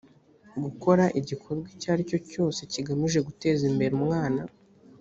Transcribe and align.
gukora 0.63 1.03
igikorwa 1.19 1.67
icyo 1.75 1.87
ari 1.93 2.03
cyo 2.09 2.19
cyose 2.31 2.59
kigamije 2.71 3.19
guteza 3.27 3.61
imbere 3.71 3.93
umwana 3.99 4.41